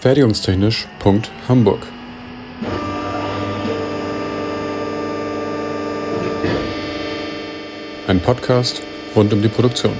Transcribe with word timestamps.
Fertigungstechnisch.hamburg 0.00 1.86
Ein 8.06 8.20
Podcast 8.20 8.80
rund 9.14 9.30
um 9.34 9.42
die 9.42 9.48
Produktion. 9.48 9.92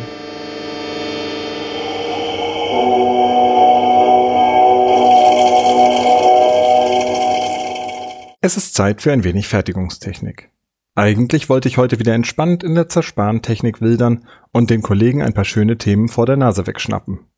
Es 8.40 8.56
ist 8.56 8.72
Zeit 8.74 9.02
für 9.02 9.12
ein 9.12 9.22
wenig 9.22 9.48
Fertigungstechnik. 9.48 10.50
Eigentlich 10.94 11.50
wollte 11.50 11.68
ich 11.68 11.76
heute 11.76 11.98
wieder 11.98 12.14
entspannt 12.14 12.64
in 12.64 12.74
der 12.74 12.88
Zersparentechnik 12.88 13.82
wildern 13.82 14.26
und 14.50 14.70
den 14.70 14.80
Kollegen 14.80 15.20
ein 15.20 15.34
paar 15.34 15.44
schöne 15.44 15.76
Themen 15.76 16.08
vor 16.08 16.24
der 16.24 16.38
Nase 16.38 16.66
wegschnappen. 16.66 17.29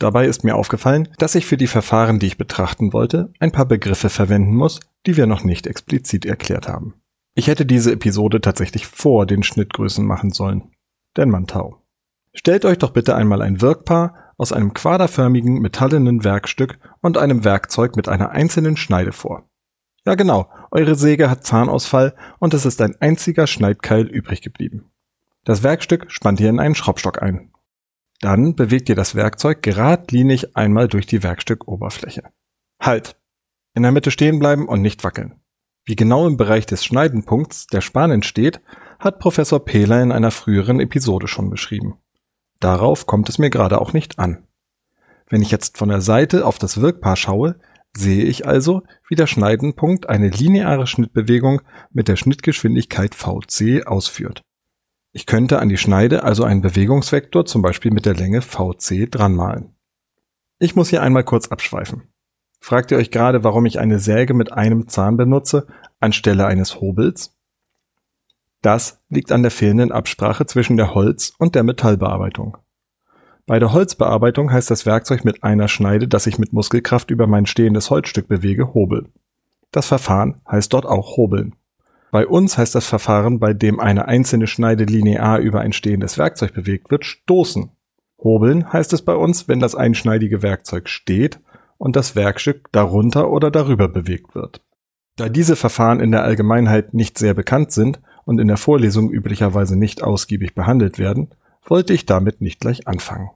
Dabei 0.00 0.24
ist 0.24 0.44
mir 0.44 0.56
aufgefallen, 0.56 1.08
dass 1.18 1.34
ich 1.34 1.44
für 1.44 1.58
die 1.58 1.66
Verfahren, 1.66 2.18
die 2.18 2.26
ich 2.26 2.38
betrachten 2.38 2.94
wollte, 2.94 3.32
ein 3.38 3.52
paar 3.52 3.66
Begriffe 3.66 4.08
verwenden 4.08 4.54
muss, 4.54 4.80
die 5.06 5.18
wir 5.18 5.26
noch 5.26 5.44
nicht 5.44 5.66
explizit 5.66 6.24
erklärt 6.24 6.68
haben. 6.68 6.94
Ich 7.34 7.48
hätte 7.48 7.66
diese 7.66 7.92
Episode 7.92 8.40
tatsächlich 8.40 8.86
vor 8.86 9.26
den 9.26 9.42
Schnittgrößen 9.42 10.04
machen 10.04 10.30
sollen. 10.30 10.72
Denn 11.18 11.28
man 11.28 11.46
tau. 11.46 11.82
Stellt 12.32 12.64
euch 12.64 12.78
doch 12.78 12.92
bitte 12.92 13.14
einmal 13.14 13.42
ein 13.42 13.60
Wirkpaar 13.60 14.32
aus 14.38 14.52
einem 14.54 14.72
quaderförmigen 14.72 15.60
metallenen 15.60 16.24
Werkstück 16.24 16.78
und 17.02 17.18
einem 17.18 17.44
Werkzeug 17.44 17.94
mit 17.94 18.08
einer 18.08 18.30
einzelnen 18.30 18.78
Schneide 18.78 19.12
vor. 19.12 19.50
Ja 20.06 20.14
genau, 20.14 20.50
eure 20.70 20.94
Säge 20.94 21.28
hat 21.28 21.44
Zahnausfall 21.44 22.14
und 22.38 22.54
es 22.54 22.64
ist 22.64 22.80
ein 22.80 22.96
einziger 23.00 23.46
Schneidkeil 23.46 24.06
übrig 24.06 24.40
geblieben. 24.40 24.90
Das 25.44 25.62
Werkstück 25.62 26.10
spannt 26.10 26.40
ihr 26.40 26.48
in 26.48 26.58
einen 26.58 26.74
Schraubstock 26.74 27.20
ein. 27.20 27.49
Dann 28.20 28.54
bewegt 28.54 28.88
ihr 28.88 28.94
das 28.94 29.14
Werkzeug 29.14 29.62
geradlinig 29.62 30.56
einmal 30.56 30.88
durch 30.88 31.06
die 31.06 31.22
Werkstückoberfläche. 31.22 32.22
Halt! 32.80 33.16
In 33.74 33.82
der 33.82 33.92
Mitte 33.92 34.10
stehen 34.10 34.38
bleiben 34.38 34.68
und 34.68 34.82
nicht 34.82 35.04
wackeln. 35.04 35.40
Wie 35.84 35.96
genau 35.96 36.26
im 36.26 36.36
Bereich 36.36 36.66
des 36.66 36.84
Schneidenpunkts 36.84 37.66
der 37.66 37.80
Span 37.80 38.10
entsteht, 38.10 38.60
hat 38.98 39.18
Professor 39.18 39.64
Pehler 39.64 40.02
in 40.02 40.12
einer 40.12 40.30
früheren 40.30 40.80
Episode 40.80 41.28
schon 41.28 41.50
beschrieben. 41.50 41.98
Darauf 42.58 43.06
kommt 43.06 43.28
es 43.28 43.38
mir 43.38 43.48
gerade 43.48 43.80
auch 43.80 43.92
nicht 43.92 44.18
an. 44.18 44.46
Wenn 45.26 45.40
ich 45.40 45.50
jetzt 45.50 45.78
von 45.78 45.88
der 45.88 46.00
Seite 46.02 46.44
auf 46.44 46.58
das 46.58 46.80
Wirkpaar 46.80 47.16
schaue, 47.16 47.58
sehe 47.96 48.24
ich 48.24 48.46
also, 48.46 48.82
wie 49.08 49.14
der 49.14 49.26
Schneidenpunkt 49.26 50.08
eine 50.08 50.28
lineare 50.28 50.86
Schnittbewegung 50.86 51.62
mit 51.90 52.08
der 52.08 52.16
Schnittgeschwindigkeit 52.16 53.14
vc 53.14 53.86
ausführt. 53.86 54.42
Ich 55.12 55.26
könnte 55.26 55.58
an 55.58 55.68
die 55.68 55.76
Schneide 55.76 56.22
also 56.22 56.44
einen 56.44 56.62
Bewegungsvektor 56.62 57.44
zum 57.44 57.62
Beispiel 57.62 57.90
mit 57.90 58.06
der 58.06 58.14
Länge 58.14 58.42
vc 58.42 59.08
dranmalen. 59.10 59.74
Ich 60.58 60.76
muss 60.76 60.90
hier 60.90 61.02
einmal 61.02 61.24
kurz 61.24 61.48
abschweifen. 61.48 62.02
Fragt 62.60 62.90
ihr 62.90 62.98
euch 62.98 63.10
gerade, 63.10 63.42
warum 63.42 63.66
ich 63.66 63.80
eine 63.80 63.98
Säge 63.98 64.34
mit 64.34 64.52
einem 64.52 64.86
Zahn 64.88 65.16
benutze, 65.16 65.66
anstelle 65.98 66.46
eines 66.46 66.80
Hobels? 66.80 67.34
Das 68.62 69.00
liegt 69.08 69.32
an 69.32 69.42
der 69.42 69.50
fehlenden 69.50 69.90
Absprache 69.90 70.46
zwischen 70.46 70.76
der 70.76 70.94
Holz- 70.94 71.32
und 71.38 71.54
der 71.54 71.62
Metallbearbeitung. 71.62 72.58
Bei 73.46 73.58
der 73.58 73.72
Holzbearbeitung 73.72 74.52
heißt 74.52 74.70
das 74.70 74.86
Werkzeug 74.86 75.24
mit 75.24 75.42
einer 75.42 75.66
Schneide, 75.66 76.06
das 76.06 76.26
ich 76.26 76.38
mit 76.38 76.52
Muskelkraft 76.52 77.10
über 77.10 77.26
mein 77.26 77.46
stehendes 77.46 77.90
Holzstück 77.90 78.28
bewege, 78.28 78.74
Hobel. 78.74 79.08
Das 79.72 79.86
Verfahren 79.86 80.40
heißt 80.48 80.72
dort 80.72 80.86
auch 80.86 81.16
Hobeln. 81.16 81.56
Bei 82.10 82.26
uns 82.26 82.58
heißt 82.58 82.74
das 82.74 82.86
Verfahren, 82.86 83.38
bei 83.38 83.52
dem 83.52 83.78
eine 83.78 84.08
einzelne 84.08 84.46
Schneide 84.46 84.84
linear 84.84 85.38
über 85.38 85.60
ein 85.60 85.72
stehendes 85.72 86.18
Werkzeug 86.18 86.52
bewegt 86.52 86.90
wird, 86.90 87.04
stoßen. 87.04 87.70
Hobeln 88.18 88.72
heißt 88.72 88.92
es 88.92 89.02
bei 89.02 89.14
uns, 89.14 89.48
wenn 89.48 89.60
das 89.60 89.74
einschneidige 89.74 90.42
Werkzeug 90.42 90.88
steht 90.88 91.40
und 91.78 91.96
das 91.96 92.16
Werkstück 92.16 92.68
darunter 92.72 93.30
oder 93.30 93.50
darüber 93.50 93.88
bewegt 93.88 94.34
wird. 94.34 94.60
Da 95.16 95.28
diese 95.28 95.56
Verfahren 95.56 96.00
in 96.00 96.10
der 96.10 96.24
Allgemeinheit 96.24 96.94
nicht 96.94 97.16
sehr 97.18 97.34
bekannt 97.34 97.72
sind 97.72 98.00
und 98.24 98.40
in 98.40 98.48
der 98.48 98.56
Vorlesung 98.56 99.10
üblicherweise 99.10 99.78
nicht 99.78 100.02
ausgiebig 100.02 100.54
behandelt 100.54 100.98
werden, 100.98 101.30
wollte 101.64 101.92
ich 101.92 102.06
damit 102.06 102.40
nicht 102.40 102.60
gleich 102.60 102.88
anfangen. 102.88 103.30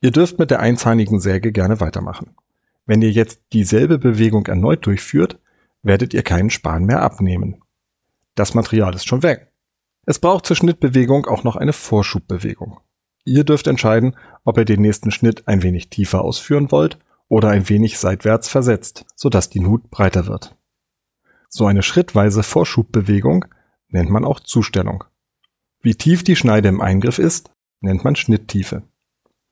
Ihr 0.00 0.10
dürft 0.10 0.38
mit 0.38 0.50
der 0.50 0.60
einzahnigen 0.60 1.20
Säge 1.20 1.52
gerne 1.52 1.80
weitermachen. 1.80 2.36
Wenn 2.86 3.02
ihr 3.02 3.10
jetzt 3.10 3.40
dieselbe 3.52 3.98
Bewegung 3.98 4.46
erneut 4.46 4.86
durchführt, 4.86 5.38
werdet 5.82 6.14
ihr 6.14 6.22
keinen 6.22 6.50
Span 6.50 6.84
mehr 6.84 7.02
abnehmen. 7.02 7.62
Das 8.38 8.54
Material 8.54 8.94
ist 8.94 9.08
schon 9.08 9.24
weg. 9.24 9.50
Es 10.06 10.20
braucht 10.20 10.46
zur 10.46 10.54
Schnittbewegung 10.54 11.26
auch 11.26 11.42
noch 11.42 11.56
eine 11.56 11.72
Vorschubbewegung. 11.72 12.78
Ihr 13.24 13.42
dürft 13.42 13.66
entscheiden, 13.66 14.16
ob 14.44 14.58
ihr 14.58 14.64
den 14.64 14.80
nächsten 14.80 15.10
Schnitt 15.10 15.48
ein 15.48 15.64
wenig 15.64 15.90
tiefer 15.90 16.22
ausführen 16.22 16.70
wollt 16.70 17.00
oder 17.26 17.48
ein 17.48 17.68
wenig 17.68 17.98
seitwärts 17.98 18.48
versetzt, 18.48 19.06
sodass 19.16 19.50
die 19.50 19.58
Nut 19.58 19.90
breiter 19.90 20.28
wird. 20.28 20.56
So 21.48 21.66
eine 21.66 21.82
schrittweise 21.82 22.44
Vorschubbewegung 22.44 23.44
nennt 23.88 24.08
man 24.08 24.24
auch 24.24 24.38
Zustellung. 24.38 25.02
Wie 25.80 25.96
tief 25.96 26.22
die 26.22 26.36
Schneide 26.36 26.68
im 26.68 26.80
Eingriff 26.80 27.18
ist, 27.18 27.50
nennt 27.80 28.04
man 28.04 28.14
Schnitttiefe. 28.14 28.84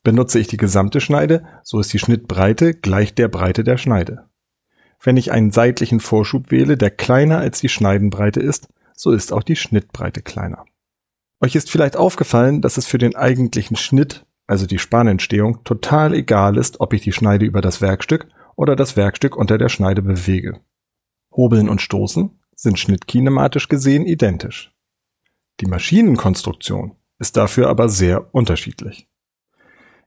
Benutze 0.04 0.38
ich 0.38 0.46
die 0.46 0.58
gesamte 0.58 1.00
Schneide, 1.00 1.44
so 1.64 1.80
ist 1.80 1.92
die 1.92 1.98
Schnittbreite 1.98 2.72
gleich 2.72 3.16
der 3.16 3.26
Breite 3.26 3.64
der 3.64 3.78
Schneide. 3.78 4.28
Wenn 5.02 5.16
ich 5.16 5.32
einen 5.32 5.50
seitlichen 5.50 5.98
Vorschub 5.98 6.52
wähle, 6.52 6.76
der 6.76 6.90
kleiner 6.90 7.38
als 7.38 7.60
die 7.60 7.68
Schneidenbreite 7.68 8.38
ist, 8.38 8.68
so 8.96 9.12
ist 9.12 9.32
auch 9.32 9.42
die 9.42 9.56
Schnittbreite 9.56 10.22
kleiner. 10.22 10.64
Euch 11.40 11.54
ist 11.54 11.70
vielleicht 11.70 11.96
aufgefallen, 11.96 12.62
dass 12.62 12.78
es 12.78 12.86
für 12.86 12.98
den 12.98 13.14
eigentlichen 13.14 13.76
Schnitt, 13.76 14.24
also 14.46 14.66
die 14.66 14.78
Spanentstehung, 14.78 15.62
total 15.64 16.14
egal 16.14 16.56
ist, 16.56 16.80
ob 16.80 16.94
ich 16.94 17.02
die 17.02 17.12
Schneide 17.12 17.44
über 17.44 17.60
das 17.60 17.80
Werkstück 17.80 18.26
oder 18.56 18.74
das 18.74 18.96
Werkstück 18.96 19.36
unter 19.36 19.58
der 19.58 19.68
Schneide 19.68 20.02
bewege. 20.02 20.60
Hobeln 21.30 21.68
und 21.68 21.82
Stoßen 21.82 22.30
sind 22.54 22.78
schnittkinematisch 22.78 23.68
gesehen 23.68 24.06
identisch. 24.06 24.72
Die 25.60 25.66
Maschinenkonstruktion 25.66 26.96
ist 27.18 27.36
dafür 27.36 27.68
aber 27.68 27.90
sehr 27.90 28.34
unterschiedlich. 28.34 29.08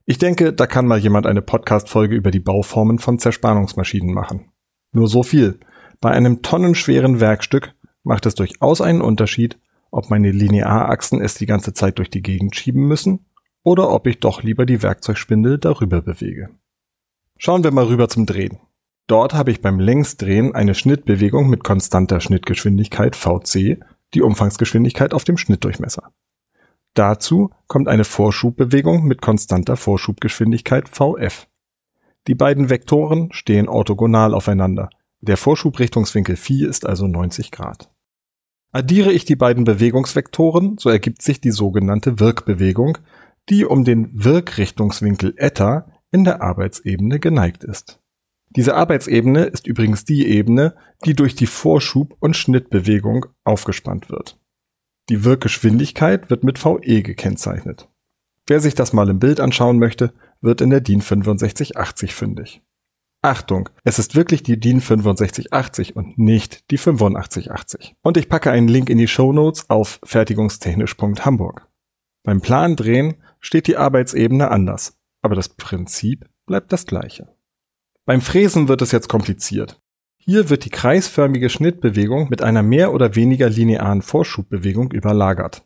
Ich 0.04 0.18
denke, 0.18 0.52
da 0.52 0.66
kann 0.66 0.86
mal 0.86 0.98
jemand 0.98 1.26
eine 1.26 1.42
Podcast-Folge 1.42 2.16
über 2.16 2.32
die 2.32 2.40
Bauformen 2.40 2.98
von 2.98 3.20
Zerspannungsmaschinen 3.20 4.12
machen. 4.12 4.50
Nur 4.92 5.06
so 5.06 5.22
viel. 5.22 5.60
Bei 6.00 6.10
einem 6.10 6.42
tonnenschweren 6.42 7.20
Werkstück 7.20 7.74
macht 8.02 8.26
es 8.26 8.34
durchaus 8.34 8.80
einen 8.80 9.02
Unterschied, 9.02 9.58
ob 9.90 10.10
meine 10.10 10.30
Linearachsen 10.30 11.20
es 11.20 11.34
die 11.34 11.46
ganze 11.46 11.72
Zeit 11.72 11.98
durch 11.98 12.10
die 12.10 12.22
Gegend 12.22 12.56
schieben 12.56 12.86
müssen 12.86 13.26
oder 13.62 13.90
ob 13.90 14.06
ich 14.06 14.20
doch 14.20 14.42
lieber 14.42 14.66
die 14.66 14.82
Werkzeugspindel 14.82 15.58
darüber 15.58 16.00
bewege. 16.00 16.50
Schauen 17.36 17.64
wir 17.64 17.72
mal 17.72 17.86
rüber 17.86 18.08
zum 18.08 18.26
Drehen. 18.26 18.58
Dort 19.06 19.34
habe 19.34 19.50
ich 19.50 19.60
beim 19.60 19.80
Längsdrehen 19.80 20.54
eine 20.54 20.74
Schnittbewegung 20.74 21.48
mit 21.48 21.64
konstanter 21.64 22.20
Schnittgeschwindigkeit 22.20 23.16
Vc, 23.16 23.78
die 24.14 24.22
Umfangsgeschwindigkeit 24.22 25.14
auf 25.14 25.24
dem 25.24 25.36
Schnittdurchmesser. 25.36 26.12
Dazu 26.94 27.50
kommt 27.66 27.88
eine 27.88 28.04
Vorschubbewegung 28.04 29.04
mit 29.04 29.22
konstanter 29.22 29.76
Vorschubgeschwindigkeit 29.76 30.88
Vf. 30.88 31.46
Die 32.26 32.34
beiden 32.34 32.68
Vektoren 32.70 33.32
stehen 33.32 33.68
orthogonal 33.68 34.34
aufeinander 34.34 34.90
der 35.20 35.36
Vorschubrichtungswinkel 35.36 36.36
Phi 36.36 36.64
ist 36.64 36.86
also 36.86 37.06
90 37.06 37.50
Grad. 37.50 37.90
Addiere 38.72 39.12
ich 39.12 39.24
die 39.24 39.36
beiden 39.36 39.64
Bewegungsvektoren, 39.64 40.78
so 40.78 40.90
ergibt 40.90 41.22
sich 41.22 41.40
die 41.40 41.50
sogenannte 41.50 42.20
Wirkbewegung, 42.20 42.98
die 43.48 43.64
um 43.64 43.84
den 43.84 44.08
Wirkrichtungswinkel 44.12 45.34
Eta 45.36 45.90
in 46.12 46.24
der 46.24 46.40
Arbeitsebene 46.40 47.18
geneigt 47.18 47.64
ist. 47.64 48.00
Diese 48.50 48.74
Arbeitsebene 48.74 49.44
ist 49.44 49.66
übrigens 49.66 50.04
die 50.04 50.26
Ebene, 50.26 50.74
die 51.04 51.14
durch 51.14 51.34
die 51.34 51.46
Vorschub- 51.46 52.16
und 52.20 52.36
Schnittbewegung 52.36 53.26
aufgespannt 53.44 54.10
wird. 54.10 54.38
Die 55.08 55.24
Wirkgeschwindigkeit 55.24 56.30
wird 56.30 56.44
mit 56.44 56.64
VE 56.64 57.02
gekennzeichnet. 57.02 57.88
Wer 58.46 58.60
sich 58.60 58.74
das 58.74 58.92
mal 58.92 59.08
im 59.08 59.18
Bild 59.18 59.40
anschauen 59.40 59.78
möchte, 59.78 60.12
wird 60.40 60.60
in 60.60 60.70
der 60.70 60.80
DIN 60.80 61.00
6580 61.00 62.14
fündig. 62.14 62.62
Achtung, 63.22 63.68
es 63.84 63.98
ist 63.98 64.16
wirklich 64.16 64.42
die 64.42 64.58
DIN 64.58 64.80
6580 64.80 65.94
und 65.94 66.18
nicht 66.18 66.70
die 66.70 66.78
8580. 66.78 67.94
Und 68.02 68.16
ich 68.16 68.30
packe 68.30 68.50
einen 68.50 68.68
Link 68.68 68.88
in 68.88 68.96
die 68.96 69.08
Show 69.08 69.34
Notes 69.34 69.68
auf 69.68 70.00
fertigungstechnisch.hamburg. 70.04 71.68
Beim 72.22 72.40
Plandrehen 72.40 73.16
steht 73.38 73.66
die 73.66 73.76
Arbeitsebene 73.76 74.50
anders, 74.50 74.96
aber 75.20 75.34
das 75.34 75.50
Prinzip 75.50 76.30
bleibt 76.46 76.72
das 76.72 76.86
gleiche. 76.86 77.28
Beim 78.06 78.22
Fräsen 78.22 78.68
wird 78.68 78.80
es 78.80 78.90
jetzt 78.90 79.08
kompliziert. 79.08 79.80
Hier 80.16 80.48
wird 80.48 80.64
die 80.64 80.70
kreisförmige 80.70 81.50
Schnittbewegung 81.50 82.30
mit 82.30 82.40
einer 82.40 82.62
mehr 82.62 82.94
oder 82.94 83.16
weniger 83.16 83.50
linearen 83.50 84.00
Vorschubbewegung 84.00 84.92
überlagert. 84.92 85.62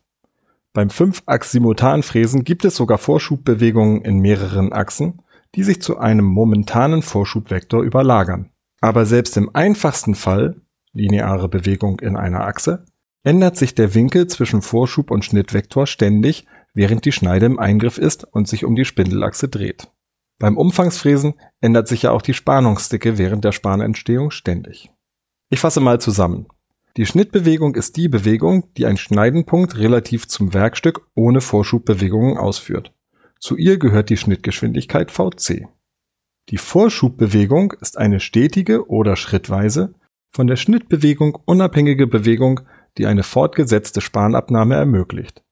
Beim 0.73 0.89
Fünfachs-Simultanfräsen 0.89 2.43
gibt 2.43 2.65
es 2.65 2.75
sogar 2.75 2.97
Vorschubbewegungen 2.97 4.01
in 4.01 4.19
mehreren 4.19 4.73
Achsen, 4.73 5.21
die 5.55 5.63
sich 5.63 5.81
zu 5.81 5.97
einem 5.97 6.25
momentanen 6.25 7.01
Vorschubvektor 7.01 7.81
überlagern. 7.81 8.51
Aber 8.81 9.05
selbst 9.05 9.37
im 9.37 9.49
einfachsten 9.53 10.15
Fall, 10.15 10.61
lineare 10.91 11.49
Bewegung 11.49 11.99
in 11.99 12.15
einer 12.15 12.41
Achse, 12.45 12.85
ändert 13.23 13.57
sich 13.57 13.73
der 13.73 13.95
Winkel 13.95 14.27
zwischen 14.27 14.61
Vorschub 14.61 15.11
und 15.11 15.25
Schnittvektor 15.25 15.87
ständig, 15.87 16.45
während 16.73 17.05
die 17.05 17.11
Schneide 17.11 17.45
im 17.45 17.57
Eingriff 17.57 17.97
ist 17.97 18.25
und 18.25 18.47
sich 18.47 18.65
um 18.65 18.75
die 18.75 18.85
Spindelachse 18.85 19.47
dreht. 19.47 19.87
Beim 20.37 20.57
Umfangsfräsen 20.57 21.35
ändert 21.61 21.87
sich 21.87 22.03
ja 22.03 22.11
auch 22.11 22.21
die 22.21 22.33
Spanungsdicke 22.33 23.17
während 23.17 23.45
der 23.45 23.53
Spanentstehung 23.53 24.31
ständig. 24.31 24.91
Ich 25.49 25.59
fasse 25.59 25.79
mal 25.79 26.01
zusammen. 26.01 26.47
Die 26.97 27.05
Schnittbewegung 27.05 27.75
ist 27.75 27.97
die 27.97 28.09
Bewegung, 28.09 28.73
die 28.75 28.85
ein 28.85 28.97
Schneidenpunkt 28.97 29.77
relativ 29.77 30.27
zum 30.27 30.53
Werkstück 30.53 31.07
ohne 31.13 31.41
Vorschubbewegungen 31.41 32.37
ausführt. 32.37 32.93
Zu 33.39 33.57
ihr 33.57 33.77
gehört 33.77 34.09
die 34.09 34.17
Schnittgeschwindigkeit 34.17 35.11
vc. 35.11 35.67
Die 36.49 36.57
Vorschubbewegung 36.57 37.73
ist 37.81 37.97
eine 37.97 38.19
stetige 38.19 38.87
oder 38.87 39.15
schrittweise 39.15 39.95
von 40.29 40.47
der 40.47 40.57
Schnittbewegung 40.57 41.37
unabhängige 41.45 42.07
Bewegung, 42.07 42.61
die 42.97 43.05
eine 43.05 43.23
fortgesetzte 43.23 44.01
Spanabnahme 44.01 44.75
ermöglicht. 44.75 45.43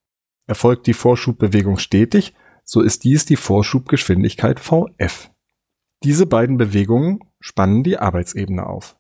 Erfolgt 0.45 0.88
die 0.88 0.94
Vorschubbewegung 0.94 1.77
stetig, 1.77 2.33
so 2.63 2.81
ist 2.81 3.03
dies 3.03 3.25
die 3.25 3.35
Vorschubgeschwindigkeit 3.35 4.59
Vf. 4.59 5.31
Diese 6.03 6.25
beiden 6.25 6.57
Bewegungen 6.57 7.19
spannen 7.39 7.83
die 7.83 7.97
Arbeitsebene 7.97 8.65
auf. 8.65 8.97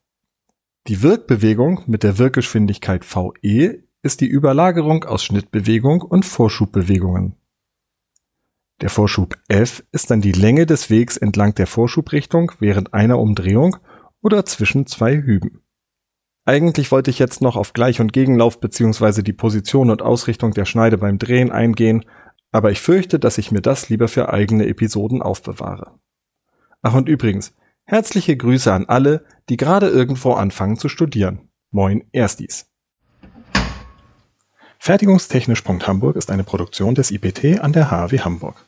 Die 0.87 1.01
Wirkbewegung 1.01 1.83
mit 1.85 2.03
der 2.03 2.17
Wirkgeschwindigkeit 2.17 3.05
Ve 3.05 3.83
ist 4.01 4.21
die 4.21 4.27
Überlagerung 4.27 5.05
aus 5.05 5.23
Schnittbewegung 5.23 6.01
und 6.01 6.25
Vorschubbewegungen. 6.25 7.35
Der 8.83 8.89
Vorschub 8.89 9.37
F 9.47 9.81
ist 9.93 10.11
dann 10.11 10.19
die 10.19 10.33
Länge 10.33 10.65
des 10.65 10.89
Wegs 10.89 11.15
entlang 11.15 11.55
der 11.55 11.67
Vorschubrichtung 11.67 12.51
während 12.59 12.93
einer 12.93 13.17
Umdrehung 13.17 13.77
oder 14.21 14.45
zwischen 14.45 14.87
zwei 14.87 15.15
Hüben. 15.15 15.61
Eigentlich 16.43 16.91
wollte 16.91 17.09
ich 17.09 17.17
jetzt 17.17 17.41
noch 17.41 17.55
auf 17.55 17.71
Gleich- 17.71 18.01
und 18.01 18.11
Gegenlauf 18.11 18.59
bzw. 18.59 19.21
die 19.21 19.31
Position 19.31 19.89
und 19.89 20.01
Ausrichtung 20.01 20.51
der 20.51 20.65
Schneide 20.65 20.97
beim 20.97 21.17
Drehen 21.17 21.49
eingehen, 21.49 22.03
aber 22.51 22.71
ich 22.71 22.81
fürchte, 22.81 23.19
dass 23.19 23.37
ich 23.37 23.53
mir 23.53 23.61
das 23.61 23.87
lieber 23.87 24.09
für 24.09 24.33
eigene 24.33 24.67
Episoden 24.67 25.21
aufbewahre. 25.21 25.97
Ach 26.81 26.93
und 26.93 27.07
übrigens, 27.07 27.55
herzliche 27.85 28.35
Grüße 28.35 28.73
an 28.73 28.87
alle, 28.87 29.23
die 29.47 29.55
gerade 29.55 29.87
irgendwo 29.87 30.33
anfangen 30.33 30.75
zu 30.75 30.89
studieren. 30.89 31.47
Moin 31.71 32.03
Erstis. 32.11 32.69
Fertigungstechnisch.hamburg 34.77 36.17
ist 36.17 36.29
eine 36.29 36.43
Produktion 36.43 36.95
des 36.95 37.11
IPT 37.11 37.61
an 37.61 37.71
der 37.71 37.89
HW 37.89 38.19
Hamburg. 38.19 38.67